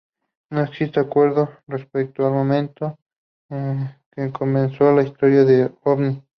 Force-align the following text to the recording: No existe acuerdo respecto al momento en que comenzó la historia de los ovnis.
No 0.49 0.63
existe 0.63 0.99
acuerdo 0.99 1.51
respecto 1.67 2.25
al 2.25 2.33
momento 2.33 2.97
en 3.51 3.87
que 4.11 4.31
comenzó 4.31 4.91
la 4.93 5.03
historia 5.03 5.43
de 5.45 5.65
los 5.65 5.71
ovnis. 5.83 6.23